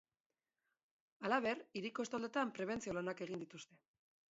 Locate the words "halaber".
1.27-1.61